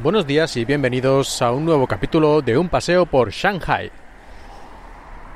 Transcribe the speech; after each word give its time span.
Buenos 0.00 0.28
días 0.28 0.56
y 0.56 0.64
bienvenidos 0.64 1.42
a 1.42 1.50
un 1.50 1.64
nuevo 1.64 1.88
capítulo 1.88 2.40
de 2.40 2.56
Un 2.56 2.68
paseo 2.68 3.04
por 3.06 3.32
Shanghai. 3.32 3.90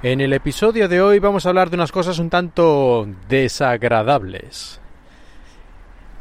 En 0.05 0.21
el 0.21 0.33
episodio 0.33 0.89
de 0.89 1.03
hoy 1.03 1.19
vamos 1.19 1.45
a 1.45 1.49
hablar 1.49 1.69
de 1.69 1.75
unas 1.75 1.91
cosas 1.91 2.21
un 2.21 2.31
tanto 2.31 3.09
desagradables. 3.29 4.81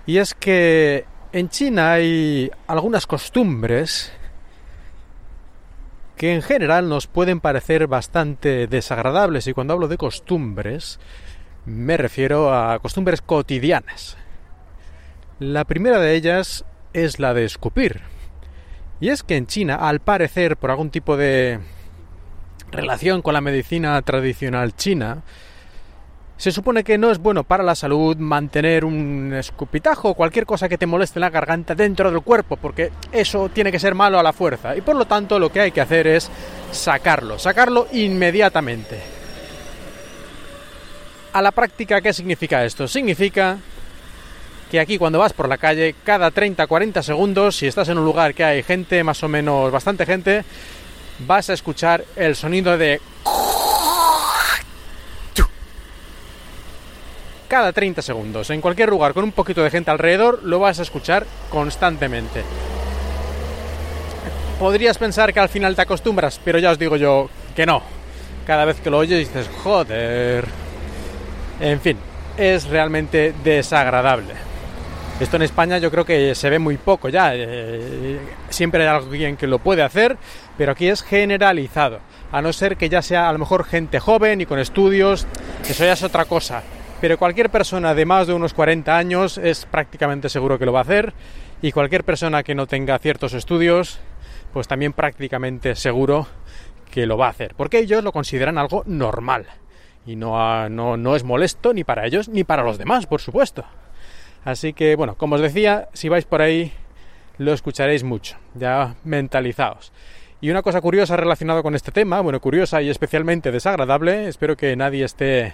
Y 0.07 0.17
es 0.17 0.33
que 0.33 1.05
en 1.31 1.49
China 1.49 1.93
hay 1.93 2.49
algunas 2.65 3.05
costumbres 3.05 4.11
que 6.17 6.33
en 6.33 6.41
general 6.41 6.89
nos 6.89 7.05
pueden 7.05 7.41
parecer 7.41 7.85
bastante 7.85 8.65
desagradables 8.65 9.45
y 9.45 9.53
cuando 9.53 9.73
hablo 9.73 9.87
de 9.87 9.97
costumbres 9.97 10.99
me 11.65 11.95
refiero 11.95 12.51
a 12.51 12.79
costumbres 12.79 13.21
cotidianas. 13.21 14.17
La 15.37 15.63
primera 15.63 15.99
de 15.99 16.15
ellas 16.15 16.65
es 16.93 17.19
la 17.19 17.35
de 17.35 17.45
escupir. 17.45 18.01
Y 19.01 19.09
es 19.09 19.23
que 19.23 19.35
en 19.35 19.47
China, 19.47 19.75
al 19.75 19.99
parecer, 19.99 20.57
por 20.57 20.69
algún 20.69 20.91
tipo 20.91 21.17
de 21.17 21.59
relación 22.71 23.23
con 23.23 23.33
la 23.33 23.41
medicina 23.41 23.99
tradicional 24.03 24.75
china, 24.75 25.23
se 26.37 26.51
supone 26.51 26.83
que 26.83 26.99
no 26.99 27.09
es 27.09 27.17
bueno 27.17 27.43
para 27.43 27.63
la 27.63 27.73
salud 27.73 28.15
mantener 28.17 28.85
un 28.85 29.33
escupitajo 29.33 30.09
o 30.09 30.13
cualquier 30.13 30.45
cosa 30.45 30.69
que 30.69 30.77
te 30.77 30.85
moleste 30.85 31.17
en 31.17 31.21
la 31.21 31.31
garganta 31.31 31.73
dentro 31.73 32.11
del 32.11 32.21
cuerpo, 32.21 32.57
porque 32.57 32.91
eso 33.11 33.49
tiene 33.49 33.71
que 33.71 33.79
ser 33.79 33.95
malo 33.95 34.19
a 34.19 34.23
la 34.23 34.33
fuerza. 34.33 34.77
Y 34.77 34.81
por 34.81 34.95
lo 34.95 35.05
tanto 35.05 35.39
lo 35.39 35.51
que 35.51 35.61
hay 35.61 35.71
que 35.71 35.81
hacer 35.81 36.05
es 36.05 36.29
sacarlo, 36.71 37.39
sacarlo 37.39 37.87
inmediatamente. 37.91 38.99
A 41.33 41.41
la 41.41 41.51
práctica, 41.51 42.01
¿qué 42.01 42.13
significa 42.13 42.63
esto? 42.63 42.87
Significa 42.87 43.57
que 44.71 44.79
aquí 44.79 44.97
cuando 44.97 45.19
vas 45.19 45.33
por 45.33 45.49
la 45.49 45.57
calle, 45.57 45.95
cada 46.05 46.31
30-40 46.31 47.01
segundos, 47.01 47.57
si 47.57 47.67
estás 47.67 47.89
en 47.89 47.97
un 47.97 48.05
lugar 48.05 48.33
que 48.33 48.45
hay 48.45 48.63
gente, 48.63 49.03
más 49.03 49.21
o 49.21 49.27
menos 49.27 49.69
bastante 49.69 50.05
gente, 50.05 50.45
vas 51.27 51.49
a 51.49 51.53
escuchar 51.53 52.05
el 52.15 52.37
sonido 52.37 52.77
de... 52.77 53.01
Cada 57.49 57.73
30 57.73 58.01
segundos, 58.01 58.49
en 58.49 58.61
cualquier 58.61 58.87
lugar 58.87 59.13
con 59.13 59.25
un 59.25 59.33
poquito 59.33 59.61
de 59.61 59.69
gente 59.69 59.91
alrededor, 59.91 60.41
lo 60.43 60.59
vas 60.59 60.79
a 60.79 60.83
escuchar 60.83 61.25
constantemente. 61.49 62.41
Podrías 64.57 64.97
pensar 64.97 65.33
que 65.33 65.41
al 65.41 65.49
final 65.49 65.75
te 65.75 65.81
acostumbras, 65.81 66.39
pero 66.45 66.59
ya 66.59 66.71
os 66.71 66.79
digo 66.79 66.95
yo 66.95 67.29
que 67.57 67.65
no. 67.65 67.83
Cada 68.47 68.63
vez 68.63 68.79
que 68.79 68.89
lo 68.89 68.99
oyes 68.99 69.19
dices, 69.19 69.49
joder. 69.63 70.45
En 71.59 71.81
fin, 71.81 71.97
es 72.37 72.69
realmente 72.69 73.33
desagradable. 73.43 74.50
Esto 75.21 75.35
en 75.35 75.43
España 75.43 75.77
yo 75.77 75.91
creo 75.91 76.03
que 76.03 76.33
se 76.33 76.49
ve 76.49 76.57
muy 76.57 76.77
poco 76.77 77.07
ya. 77.07 77.33
Eh, 77.35 78.19
siempre 78.49 78.81
hay 78.81 78.87
alguien 78.87 79.37
que 79.37 79.45
lo 79.45 79.59
puede 79.59 79.83
hacer, 79.83 80.17
pero 80.57 80.71
aquí 80.71 80.87
es 80.87 81.03
generalizado. 81.03 81.99
A 82.31 82.41
no 82.41 82.51
ser 82.51 82.75
que 82.75 82.89
ya 82.89 83.03
sea 83.03 83.29
a 83.29 83.31
lo 83.31 83.37
mejor 83.37 83.63
gente 83.63 83.99
joven 83.99 84.41
y 84.41 84.47
con 84.47 84.57
estudios, 84.57 85.27
eso 85.69 85.85
ya 85.85 85.93
es 85.93 86.01
otra 86.01 86.25
cosa. 86.25 86.63
Pero 86.99 87.19
cualquier 87.19 87.51
persona 87.51 87.93
de 87.93 88.03
más 88.03 88.25
de 88.25 88.33
unos 88.33 88.55
40 88.55 88.97
años 88.97 89.37
es 89.37 89.67
prácticamente 89.67 90.27
seguro 90.27 90.57
que 90.57 90.65
lo 90.65 90.73
va 90.73 90.79
a 90.79 90.83
hacer. 90.83 91.13
Y 91.61 91.71
cualquier 91.71 92.03
persona 92.03 92.41
que 92.41 92.55
no 92.55 92.65
tenga 92.65 92.97
ciertos 92.97 93.33
estudios, 93.33 93.99
pues 94.53 94.67
también 94.67 94.91
prácticamente 94.91 95.75
seguro 95.75 96.25
que 96.89 97.05
lo 97.05 97.15
va 97.15 97.27
a 97.27 97.29
hacer. 97.29 97.53
Porque 97.55 97.77
ellos 97.77 98.03
lo 98.03 98.11
consideran 98.11 98.57
algo 98.57 98.81
normal. 98.87 99.45
Y 100.03 100.15
no, 100.15 100.67
no, 100.67 100.97
no 100.97 101.15
es 101.15 101.23
molesto 101.23 101.75
ni 101.75 101.83
para 101.83 102.07
ellos 102.07 102.27
ni 102.27 102.43
para 102.43 102.63
los 102.63 102.79
demás, 102.79 103.05
por 103.05 103.21
supuesto. 103.21 103.65
Así 104.43 104.73
que, 104.73 104.95
bueno, 104.95 105.15
como 105.15 105.35
os 105.35 105.41
decía, 105.41 105.89
si 105.93 106.09
vais 106.09 106.25
por 106.25 106.41
ahí 106.41 106.73
lo 107.37 107.53
escucharéis 107.53 108.03
mucho, 108.03 108.37
ya 108.53 108.95
mentalizaos. 109.03 109.91
Y 110.41 110.49
una 110.49 110.61
cosa 110.61 110.81
curiosa 110.81 111.17
relacionada 111.17 111.61
con 111.61 111.75
este 111.75 111.91
tema, 111.91 112.21
bueno, 112.21 112.39
curiosa 112.39 112.81
y 112.81 112.89
especialmente 112.89 113.51
desagradable, 113.51 114.27
espero 114.27 114.57
que 114.57 114.75
nadie 114.75 115.05
esté 115.05 115.53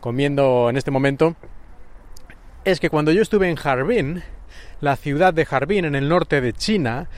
comiendo 0.00 0.70
en 0.70 0.76
este 0.76 0.90
momento, 0.90 1.36
es 2.64 2.80
que 2.80 2.90
cuando 2.90 3.12
yo 3.12 3.22
estuve 3.22 3.50
en 3.50 3.58
Harbin, 3.62 4.22
la 4.80 4.96
ciudad 4.96 5.34
de 5.34 5.46
Harbin 5.48 5.84
en 5.84 5.94
el 5.94 6.08
norte 6.08 6.40
de 6.40 6.52
China, 6.52 7.08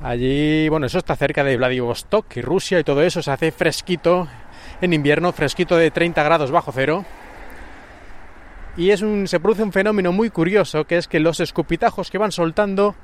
allí, 0.00 0.68
bueno, 0.68 0.86
eso 0.86 0.98
está 0.98 1.16
cerca 1.16 1.42
de 1.42 1.56
Vladivostok 1.56 2.36
y 2.36 2.42
Rusia 2.42 2.78
y 2.78 2.84
todo 2.84 3.02
eso, 3.02 3.22
se 3.22 3.30
hace 3.30 3.50
fresquito 3.50 4.28
en 4.80 4.92
invierno, 4.92 5.32
fresquito 5.32 5.76
de 5.76 5.90
30 5.90 6.22
grados 6.22 6.50
bajo 6.50 6.70
cero, 6.72 7.04
y 8.76 8.90
es 8.90 9.02
un, 9.02 9.26
se 9.26 9.40
produce 9.40 9.62
un 9.62 9.72
fenómeno 9.72 10.12
muy 10.12 10.30
curioso 10.30 10.84
que 10.84 10.98
es 10.98 11.08
que 11.08 11.20
los 11.20 11.40
escupitajos 11.40 12.10
que 12.10 12.18
van 12.18 12.32
soltando 12.32 12.94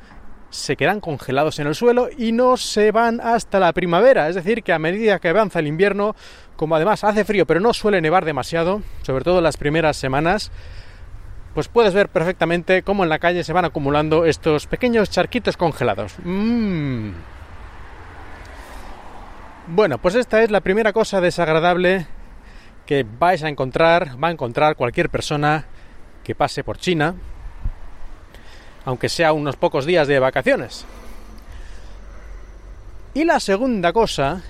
se 0.51 0.77
quedan 0.77 1.01
congelados 1.01 1.59
en 1.59 1.67
el 1.67 1.75
suelo 1.75 2.09
y 2.17 2.33
no 2.33 2.59
se 2.59 2.93
van 2.93 3.21
hasta 3.21 3.59
la 3.59 3.73
primavera. 3.73 4.29
Es 4.29 4.35
decir, 4.35 4.63
que 4.63 4.73
a 4.73 4.79
medida 4.79 5.19
que 5.19 5.29
avanza 5.29 5.61
el 5.61 5.67
invierno, 5.67 6.15
como 6.57 6.77
además 6.77 7.05
hace 7.05 7.25
frío 7.25 7.47
pero 7.47 7.61
no 7.61 7.73
suele 7.73 8.01
nevar 8.01 8.25
demasiado, 8.25 8.83
sobre 9.03 9.25
todo 9.25 9.41
las 9.41 9.57
primeras 9.57 9.97
semanas, 9.97 10.53
pues 11.55 11.69
puedes 11.69 11.95
ver 11.95 12.11
perfectamente 12.11 12.83
cómo 12.83 13.03
en 13.03 13.09
la 13.09 13.19
calle 13.19 13.45
se 13.45 13.53
van 13.53 13.65
acumulando 13.65 14.27
estos 14.27 14.67
pequeños 14.67 15.11
charquitos 15.11 15.57
congelados. 15.57 16.15
Mmm. 16.23 17.11
Bueno, 19.69 19.99
pues 19.99 20.17
esta 20.17 20.43
es 20.43 20.51
la 20.51 20.61
primera 20.61 20.93
cosa 20.93 21.21
desagradable 21.21 22.07
que 22.87 23.05
vais 23.19 23.43
a 23.43 23.49
encontrar, 23.49 24.23
va 24.23 24.29
a 24.29 24.33
encontrar 24.33 24.77
cualquier 24.77 25.09
persona 25.11 25.67
que 26.25 26.35
pase 26.35 26.65
por 26.65 26.79
China, 26.79 27.15
aunque 28.85 29.09
sea 29.09 29.33
unos 29.33 29.57
pocos 29.57 29.87
días 29.87 30.09
de 30.09 30.19
vacaciones. 30.19 30.85
Y 33.15 33.25
la 33.25 33.41
segunda 33.41 33.93
cosa, 33.93 34.43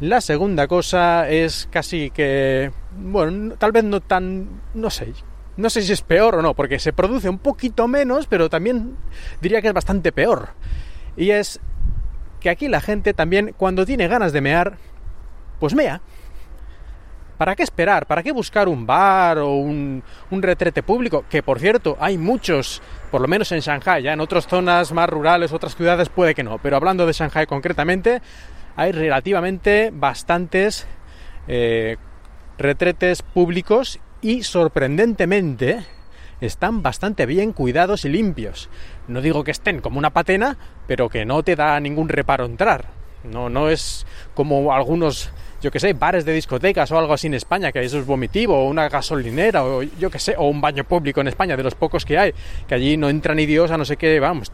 la 0.00 0.20
segunda 0.20 0.66
cosa 0.66 1.28
es 1.28 1.68
casi 1.70 2.10
que, 2.10 2.72
bueno, 2.96 3.56
tal 3.56 3.72
vez 3.72 3.84
no 3.84 4.00
tan, 4.00 4.62
no 4.74 4.90
sé, 4.90 5.12
no 5.56 5.70
sé 5.70 5.82
si 5.82 5.92
es 5.92 6.02
peor 6.02 6.36
o 6.36 6.42
no, 6.42 6.54
porque 6.54 6.78
se 6.78 6.92
produce 6.92 7.28
un 7.28 7.38
poquito 7.38 7.86
menos, 7.86 8.26
pero 8.26 8.50
también 8.50 8.96
diría 9.40 9.62
que 9.62 9.68
es 9.68 9.74
bastante 9.74 10.12
peor. 10.12 10.48
Y 11.16 11.30
es 11.30 11.60
que 12.40 12.50
aquí 12.50 12.68
la 12.68 12.80
gente 12.80 13.14
también, 13.14 13.54
cuando 13.56 13.86
tiene 13.86 14.08
ganas 14.08 14.32
de 14.32 14.40
mear, 14.40 14.78
pues 15.60 15.74
mea. 15.74 16.00
¿Para 17.38 17.56
qué 17.56 17.64
esperar? 17.64 18.06
¿Para 18.06 18.22
qué 18.22 18.30
buscar 18.30 18.68
un 18.68 18.86
bar 18.86 19.38
o 19.38 19.56
un, 19.56 20.02
retrete 20.30 20.82
público? 20.82 21.24
Que 21.28 21.42
por 21.42 21.58
cierto, 21.58 21.96
hay 21.98 22.16
muchos, 22.16 22.80
por 23.10 23.20
lo 23.20 23.28
menos 23.28 23.50
en 23.52 23.60
Shanghai, 23.60 24.02
ya 24.02 24.12
en 24.12 24.20
otras 24.20 24.46
zonas 24.46 24.92
más 24.92 25.08
rurales, 25.08 25.52
otras 25.52 25.74
ciudades 25.74 26.08
puede 26.08 26.34
que 26.34 26.44
no, 26.44 26.58
pero 26.58 26.76
hablando 26.76 27.06
de 27.06 27.12
Shanghai 27.12 27.46
concretamente, 27.46 28.22
hay 28.76 28.92
relativamente 28.92 29.90
bastantes 29.92 30.86
eh, 31.48 31.96
retretes 32.56 33.22
públicos 33.22 33.98
y 34.20 34.44
sorprendentemente 34.44 35.84
están 36.40 36.82
bastante 36.82 37.26
bien 37.26 37.52
cuidados 37.52 38.04
y 38.04 38.10
limpios. 38.10 38.68
No 39.08 39.20
digo 39.20 39.44
que 39.44 39.50
estén 39.50 39.80
como 39.80 39.98
una 39.98 40.10
patena, 40.10 40.56
pero 40.86 41.08
que 41.08 41.24
no 41.24 41.42
te 41.42 41.56
da 41.56 41.78
ningún 41.80 42.08
reparo 42.08 42.44
entrar. 42.44 42.86
No, 43.24 43.48
no 43.48 43.70
es 43.70 44.06
como 44.34 44.72
algunos 44.72 45.30
yo 45.64 45.70
que 45.70 45.80
sé, 45.80 45.94
bares 45.94 46.26
de 46.26 46.34
discotecas 46.34 46.92
o 46.92 46.98
algo 46.98 47.14
así 47.14 47.26
en 47.26 47.32
España, 47.32 47.72
que 47.72 47.82
eso 47.82 47.98
es 47.98 48.04
vomitivo, 48.04 48.54
o 48.54 48.68
una 48.68 48.86
gasolinera, 48.90 49.64
o 49.64 49.82
yo 49.82 50.10
que 50.10 50.18
sé, 50.18 50.34
o 50.36 50.46
un 50.46 50.60
baño 50.60 50.84
público 50.84 51.22
en 51.22 51.28
España, 51.28 51.56
de 51.56 51.62
los 51.62 51.74
pocos 51.74 52.04
que 52.04 52.18
hay, 52.18 52.34
que 52.68 52.74
allí 52.74 52.98
no 52.98 53.08
entra 53.08 53.34
ni 53.34 53.46
Dios 53.46 53.70
a 53.70 53.78
no 53.78 53.86
sé 53.86 53.96
qué, 53.96 54.20
vamos, 54.20 54.52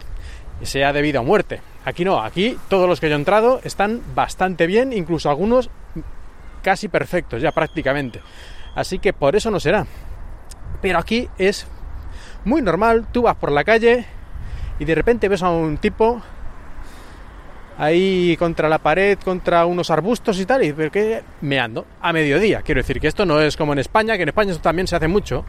sea 0.62 0.92
debido 0.92 1.18
a 1.18 1.24
muerte. 1.24 1.60
Aquí 1.84 2.04
no, 2.04 2.22
aquí 2.22 2.56
todos 2.68 2.88
los 2.88 3.00
que 3.00 3.08
yo 3.08 3.16
he 3.16 3.18
entrado 3.18 3.60
están 3.64 4.00
bastante 4.14 4.68
bien, 4.68 4.92
incluso 4.92 5.28
algunos 5.28 5.68
casi 6.62 6.86
perfectos, 6.86 7.42
ya 7.42 7.50
prácticamente. 7.50 8.20
Así 8.76 9.00
que 9.00 9.12
por 9.12 9.34
eso 9.34 9.50
no 9.50 9.58
será. 9.58 9.86
Pero 10.80 11.00
aquí 11.00 11.28
es 11.38 11.66
muy 12.44 12.62
normal, 12.62 13.08
tú 13.10 13.22
vas 13.22 13.34
por 13.34 13.50
la 13.50 13.64
calle 13.64 14.06
y 14.78 14.84
de 14.84 14.94
repente 14.94 15.28
ves 15.28 15.42
a 15.42 15.50
un 15.50 15.76
tipo 15.78 16.22
ahí 17.80 18.36
contra 18.36 18.68
la 18.68 18.78
pared, 18.78 19.18
contra 19.18 19.64
unos 19.64 19.90
arbustos 19.90 20.38
y 20.38 20.44
tal, 20.44 20.62
y 20.62 20.72
pero 20.74 20.92
que 20.92 21.22
meando 21.40 21.86
a 22.02 22.12
mediodía. 22.12 22.60
Quiero 22.60 22.80
decir 22.80 23.00
que 23.00 23.08
esto 23.08 23.24
no 23.24 23.40
es 23.40 23.56
como 23.56 23.72
en 23.72 23.78
España, 23.78 24.16
que 24.18 24.22
en 24.24 24.28
España 24.28 24.50
esto 24.50 24.62
también 24.62 24.86
se 24.86 24.96
hace 24.96 25.08
mucho, 25.08 25.46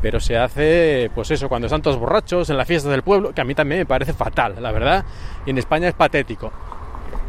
pero 0.00 0.18
se 0.18 0.38
hace, 0.38 1.10
pues 1.14 1.30
eso, 1.30 1.50
cuando 1.50 1.66
están 1.66 1.82
todos 1.82 1.98
borrachos, 1.98 2.48
en 2.48 2.56
la 2.56 2.64
fiesta 2.64 2.88
del 2.88 3.02
pueblo, 3.02 3.34
que 3.34 3.42
a 3.42 3.44
mí 3.44 3.54
también 3.54 3.80
me 3.80 3.86
parece 3.86 4.14
fatal, 4.14 4.54
la 4.58 4.72
verdad, 4.72 5.04
y 5.44 5.50
en 5.50 5.58
España 5.58 5.86
es 5.86 5.94
patético. 5.94 6.50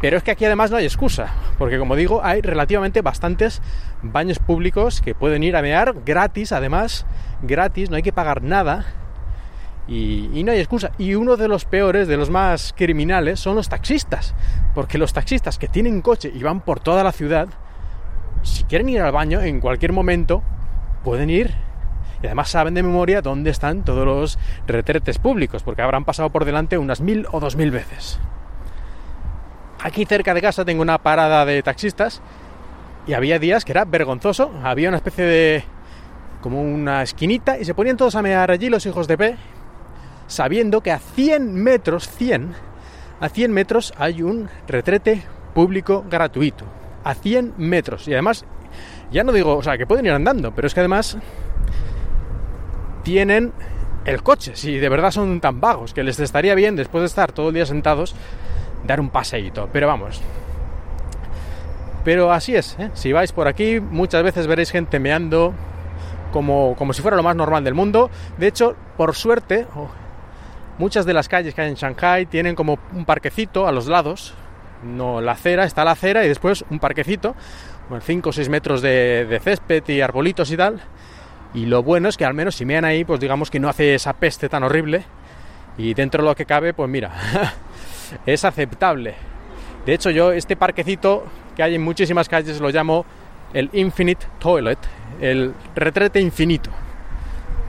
Pero 0.00 0.16
es 0.16 0.22
que 0.22 0.30
aquí 0.30 0.46
además 0.46 0.70
no 0.70 0.78
hay 0.78 0.86
excusa, 0.86 1.34
porque 1.58 1.78
como 1.78 1.94
digo, 1.94 2.24
hay 2.24 2.40
relativamente 2.40 3.02
bastantes 3.02 3.60
baños 4.00 4.38
públicos 4.38 5.02
que 5.02 5.14
pueden 5.14 5.42
ir 5.42 5.56
a 5.56 5.62
mear 5.62 5.94
gratis, 6.06 6.52
además, 6.52 7.04
gratis, 7.42 7.90
no 7.90 7.96
hay 7.96 8.02
que 8.02 8.14
pagar 8.14 8.42
nada 8.42 8.86
y, 9.88 10.42
no 10.44 10.52
hay 10.52 10.58
excusa. 10.58 10.92
Y 10.98 11.14
uno 11.14 11.36
de 11.36 11.48
los 11.48 11.64
peores, 11.64 12.08
de 12.08 12.16
los 12.16 12.28
más 12.30 12.74
criminales, 12.76 13.40
son 13.40 13.56
los 13.56 13.68
taxistas. 13.68 14.34
Porque 14.74 14.98
los 14.98 15.12
taxistas 15.12 15.58
que 15.58 15.68
tienen 15.68 16.02
coche 16.02 16.30
y 16.32 16.42
van 16.42 16.60
por 16.60 16.80
toda 16.80 17.02
la 17.02 17.12
ciudad, 17.12 17.48
si 18.42 18.64
quieren 18.64 18.88
ir 18.90 19.00
al 19.00 19.12
baño 19.12 19.40
en 19.40 19.60
cualquier 19.60 19.92
momento, 19.92 20.42
pueden 21.02 21.30
ir 21.30 21.54
y 22.22 22.26
además 22.26 22.48
saben 22.48 22.74
de 22.74 22.82
memoria 22.82 23.22
dónde 23.22 23.50
están 23.50 23.84
todos 23.84 24.04
los 24.04 24.38
retretes 24.66 25.18
públicos, 25.18 25.62
porque 25.62 25.82
habrán 25.82 26.04
pasado 26.04 26.30
por 26.30 26.44
delante 26.44 26.76
unas 26.76 27.00
mil 27.00 27.26
o 27.30 27.40
dos 27.40 27.56
mil 27.56 27.70
veces. 27.70 28.18
Aquí 29.80 30.04
cerca 30.04 30.34
de 30.34 30.42
casa 30.42 30.64
tengo 30.64 30.82
una 30.82 30.98
parada 30.98 31.44
de 31.44 31.62
taxistas 31.62 32.20
y 33.06 33.12
había 33.12 33.38
días 33.38 33.64
que 33.64 33.72
era 33.72 33.84
vergonzoso, 33.84 34.50
había 34.64 34.88
una 34.88 34.96
especie 34.96 35.24
de 35.24 35.64
como 36.40 36.60
una 36.60 37.02
esquinita 37.02 37.58
y 37.58 37.64
se 37.64 37.74
ponían 37.74 37.96
todos 37.96 38.16
a 38.16 38.22
mear 38.22 38.50
allí 38.50 38.68
los 38.68 38.84
hijos 38.86 39.06
de 39.06 39.16
P, 39.16 39.36
sabiendo 40.28 40.80
que 40.82 40.92
a 40.92 41.00
100 41.00 41.54
metros, 41.54 42.08
100, 42.08 42.54
a 43.20 43.28
100 43.28 43.52
metros 43.52 43.92
hay 43.96 44.22
un 44.22 44.48
retrete 44.68 45.24
público 45.54 46.04
gratuito. 46.08 46.64
A 47.02 47.14
100 47.14 47.54
metros. 47.56 48.06
Y 48.06 48.12
además, 48.12 48.44
ya 49.10 49.24
no 49.24 49.32
digo, 49.32 49.56
o 49.56 49.62
sea, 49.62 49.76
que 49.76 49.86
pueden 49.86 50.06
ir 50.06 50.12
andando, 50.12 50.52
pero 50.54 50.68
es 50.68 50.74
que 50.74 50.80
además 50.80 51.18
tienen 53.02 53.52
el 54.04 54.22
coche, 54.22 54.52
si 54.54 54.78
de 54.78 54.88
verdad 54.88 55.10
son 55.10 55.40
tan 55.40 55.60
vagos, 55.60 55.94
que 55.94 56.02
les 56.02 56.20
estaría 56.20 56.54
bien, 56.54 56.76
después 56.76 57.02
de 57.02 57.06
estar 57.06 57.32
todo 57.32 57.48
el 57.48 57.54
día 57.54 57.66
sentados, 57.66 58.14
dar 58.86 59.00
un 59.00 59.10
paseíto. 59.10 59.68
Pero 59.72 59.86
vamos. 59.86 60.20
Pero 62.04 62.32
así 62.32 62.54
es, 62.54 62.76
¿eh? 62.78 62.90
si 62.94 63.12
vais 63.12 63.32
por 63.32 63.48
aquí, 63.48 63.80
muchas 63.80 64.22
veces 64.22 64.46
veréis 64.46 64.70
gente 64.70 64.98
meando 64.98 65.52
como, 66.32 66.74
como 66.76 66.92
si 66.92 67.02
fuera 67.02 67.16
lo 67.16 67.22
más 67.22 67.36
normal 67.36 67.64
del 67.64 67.74
mundo. 67.74 68.10
De 68.38 68.46
hecho, 68.46 68.76
por 68.96 69.14
suerte, 69.14 69.66
muchas 70.78 71.04
de 71.04 71.12
las 71.12 71.28
calles 71.28 71.54
que 71.54 71.60
hay 71.60 71.68
en 71.68 71.74
Shanghai 71.74 72.26
tienen 72.26 72.54
como 72.54 72.78
un 72.94 73.04
parquecito 73.04 73.66
a 73.66 73.72
los 73.72 73.86
lados. 73.86 74.34
No 74.82 75.20
la 75.20 75.32
acera, 75.32 75.64
está 75.64 75.84
la 75.84 75.92
acera 75.92 76.24
y 76.24 76.28
después 76.28 76.64
un 76.70 76.78
parquecito, 76.78 77.34
5 78.00 78.28
o 78.28 78.32
6 78.32 78.48
metros 78.48 78.80
de, 78.80 79.40
césped 79.42 79.82
y 79.88 80.00
arbolitos 80.00 80.50
y 80.50 80.56
tal. 80.56 80.80
Y 81.54 81.66
lo 81.66 81.82
bueno 81.82 82.08
es 82.08 82.16
que 82.16 82.24
al 82.24 82.34
menos 82.34 82.54
si 82.54 82.64
mean 82.64 82.84
ahí, 82.84 83.04
pues 83.04 83.20
digamos 83.20 83.50
que 83.50 83.58
no 83.58 83.68
hace 83.68 83.94
esa 83.94 84.12
peste 84.12 84.48
tan 84.48 84.62
horrible. 84.62 85.04
Y 85.76 85.94
dentro 85.94 86.22
de 86.22 86.28
lo 86.28 86.36
que 86.36 86.44
cabe, 86.44 86.74
pues 86.74 86.88
mira, 86.88 87.12
es 88.26 88.44
aceptable. 88.44 89.14
De 89.84 89.94
hecho, 89.94 90.10
yo 90.10 90.32
este 90.32 90.56
parquecito 90.56 91.24
que 91.56 91.62
hay 91.62 91.74
en 91.74 91.82
muchísimas 91.82 92.28
calles 92.28 92.60
lo 92.60 92.70
llamo 92.70 93.04
el 93.52 93.70
Infinite 93.72 94.26
Toilet, 94.38 94.78
el 95.20 95.54
retrete 95.74 96.20
infinito. 96.20 96.70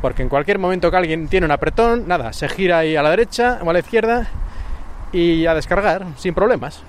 Porque 0.01 0.21
en 0.21 0.29
cualquier 0.29 0.59
momento 0.59 0.89
que 0.91 0.97
alguien 0.97 1.27
tiene 1.27 1.45
un 1.45 1.51
apretón, 1.51 2.07
nada, 2.07 2.31
se 2.33 2.47
gira 2.47 2.79
ahí 2.79 2.95
a 2.95 3.03
la 3.03 3.09
derecha 3.09 3.59
o 3.63 3.69
a 3.69 3.73
la 3.73 3.79
izquierda 3.79 4.27
y 5.11 5.45
a 5.45 5.53
descargar 5.53 6.05
sin 6.17 6.33
problemas. 6.33 6.81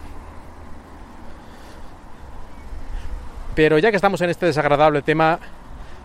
Pero 3.54 3.78
ya 3.78 3.90
que 3.90 3.96
estamos 3.96 4.20
en 4.20 4.30
este 4.30 4.46
desagradable 4.46 5.02
tema, 5.02 5.38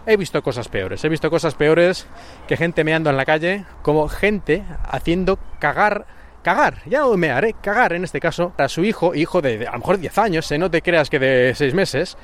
he 0.06 0.18
visto 0.18 0.42
cosas 0.42 0.68
peores. 0.68 1.04
He 1.04 1.10
visto 1.10 1.30
cosas 1.30 1.54
peores 1.54 2.08
que 2.48 2.58
gente 2.58 2.84
meando 2.84 3.10
en 3.10 3.18
la 3.18 3.26
calle, 3.26 3.66
como 3.82 4.08
gente 4.08 4.64
haciendo 4.90 5.38
cagar 5.60 6.06
cagar, 6.46 6.84
ya 6.86 7.00
no 7.00 7.18
me 7.18 7.32
haré 7.32 7.54
cagar 7.54 7.94
en 7.94 8.04
este 8.04 8.20
caso, 8.20 8.54
a 8.60 8.70
su 8.70 8.84
hijo, 8.84 9.16
hijo 9.16 9.42
de, 9.42 9.66
a 9.68 9.72
lo 9.72 9.80
mejor 9.80 9.98
10 9.98 10.18
años, 10.20 10.52
¿eh? 10.52 10.60
no 10.60 10.70
te 10.70 10.84
creas 10.84 11.10
que 11.10 11.18
de 11.18 11.56
6 11.56 11.74
meses, 11.74 12.18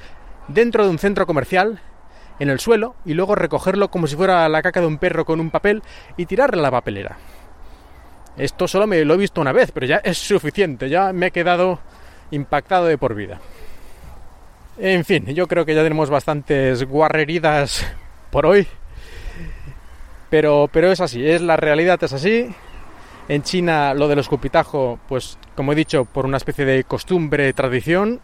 dentro 0.48 0.84
de 0.84 0.92
un 0.92 1.00
centro 1.00 1.26
comercial, 1.26 1.82
en 2.42 2.50
el 2.50 2.60
suelo, 2.60 2.96
y 3.06 3.14
luego 3.14 3.36
recogerlo 3.36 3.92
como 3.92 4.08
si 4.08 4.16
fuera 4.16 4.50
la 4.50 4.64
caca 4.64 4.82
de 4.82 4.88
un 4.88 4.98
perro 4.98 5.26
con 5.26 5.40
un 5.40 5.52
papel 5.52 5.84
y 6.18 6.26
tirarle 6.26 6.58
a 6.60 6.64
la 6.64 6.72
papelera. 6.72 7.16
Esto 8.36 8.68
solo 8.68 8.88
me 8.88 9.06
lo 9.06 9.14
he 9.14 9.18
visto 9.18 9.42
una 9.42 9.52
vez, 9.52 9.72
pero 9.72 9.86
ya 9.86 9.98
es 9.98 10.18
suficiente, 10.18 10.90
ya 10.90 11.14
me 11.14 11.28
he 11.28 11.32
quedado 11.32 11.78
impactado 12.32 12.88
de 12.88 12.98
por 12.98 13.14
vida. 13.14 13.40
En 14.80 15.06
fin, 15.06 15.28
yo 15.28 15.48
creo 15.48 15.66
que 15.66 15.76
ya 15.76 15.84
tenemos 15.84 16.10
bastantes 16.10 16.84
guarreridas 16.84 17.86
por 18.32 18.48
hoy. 18.48 18.66
Pero, 20.32 20.68
pero 20.74 20.92
es 20.92 21.00
así, 21.00 21.24
es 21.24 21.42
la 21.42 21.58
realidad, 21.58 22.04
es 22.04 22.14
así. 22.14 22.50
En 23.28 23.44
China 23.44 23.94
lo 23.94 24.08
del 24.08 24.18
escupitajo, 24.18 24.98
pues 25.08 25.38
como 25.56 25.74
he 25.74 25.76
dicho, 25.76 26.06
por 26.06 26.26
una 26.26 26.38
especie 26.38 26.66
de 26.66 26.86
costumbre, 26.86 27.54
tradición. 27.54 28.20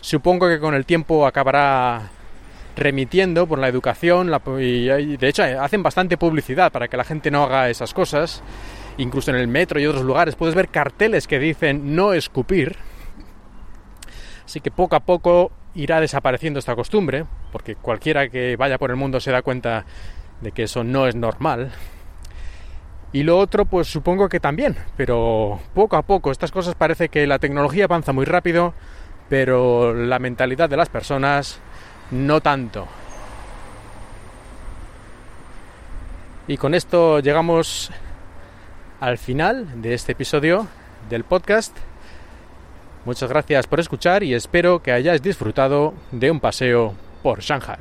Supongo 0.00 0.48
que 0.48 0.58
con 0.58 0.74
el 0.74 0.86
tiempo 0.86 1.26
acabará 1.26 2.08
remitiendo 2.76 3.46
por 3.46 3.58
la 3.58 3.68
educación 3.68 4.30
de 4.30 5.18
hecho 5.28 5.42
hacen 5.42 5.82
bastante 5.82 6.16
publicidad 6.16 6.72
para 6.72 6.88
que 6.88 6.96
la 6.96 7.04
gente 7.04 7.30
no 7.30 7.44
haga 7.44 7.68
esas 7.68 7.92
cosas. 7.94 8.42
Incluso 8.98 9.30
en 9.30 9.36
el 9.36 9.48
metro 9.48 9.80
y 9.80 9.86
otros 9.86 10.04
lugares 10.04 10.34
puedes 10.34 10.54
ver 10.54 10.68
carteles 10.68 11.26
que 11.26 11.38
dicen 11.38 11.94
no 11.94 12.12
escupir. 12.12 12.76
Así 14.44 14.60
que 14.60 14.70
poco 14.70 14.96
a 14.96 15.00
poco 15.00 15.52
irá 15.74 16.00
desapareciendo 16.00 16.58
esta 16.58 16.74
costumbre, 16.74 17.24
porque 17.52 17.76
cualquiera 17.76 18.28
que 18.28 18.56
vaya 18.56 18.78
por 18.78 18.90
el 18.90 18.96
mundo 18.96 19.20
se 19.20 19.30
da 19.30 19.42
cuenta 19.42 19.84
de 20.40 20.52
que 20.52 20.64
eso 20.64 20.84
no 20.84 21.06
es 21.06 21.14
normal. 21.14 21.70
Y 23.12 23.22
lo 23.24 23.38
otro, 23.38 23.64
pues 23.64 23.88
supongo 23.88 24.28
que 24.28 24.38
también, 24.38 24.76
pero 24.96 25.60
poco 25.74 25.96
a 25.96 26.02
poco. 26.02 26.30
Estas 26.30 26.52
cosas 26.52 26.74
parece 26.74 27.08
que 27.08 27.26
la 27.26 27.38
tecnología 27.38 27.84
avanza 27.84 28.12
muy 28.12 28.24
rápido, 28.24 28.74
pero 29.28 29.94
la 29.94 30.18
mentalidad 30.18 30.68
de 30.68 30.76
las 30.76 30.88
personas 30.88 31.60
no 32.10 32.40
tanto. 32.40 32.86
Y 36.48 36.56
con 36.56 36.74
esto 36.74 37.20
llegamos 37.20 37.90
al 39.00 39.18
final 39.18 39.80
de 39.82 39.94
este 39.94 40.12
episodio 40.12 40.66
del 41.08 41.24
podcast. 41.24 41.76
Muchas 43.04 43.30
gracias 43.30 43.66
por 43.66 43.80
escuchar 43.80 44.22
y 44.22 44.34
espero 44.34 44.82
que 44.82 44.92
hayáis 44.92 45.22
disfrutado 45.22 45.94
de 46.10 46.30
un 46.30 46.40
paseo 46.40 46.94
por 47.22 47.40
Shanghai. 47.40 47.78